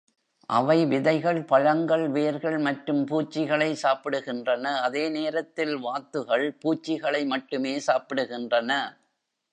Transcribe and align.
அவை 0.49 0.85
விதைகள், 0.85 1.43
பழங்கள், 1.43 2.05
வேர்கள் 2.07 2.57
மற்றும் 2.57 3.05
பூச்சிகளை 3.05 3.77
சாப்பிடுகின்றன, 3.83 4.65
அதே 4.79 5.09
நேரத்தில் 5.09 5.75
வாத்துகள் 5.77 6.51
பூச்சிகளை 6.61 7.25
மட்டுமே 7.25 7.79
சாப்பிடுகின்றன. 7.87 8.71